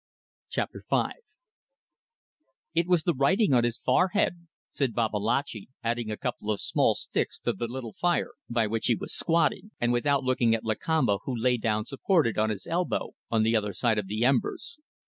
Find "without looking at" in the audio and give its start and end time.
9.93-10.63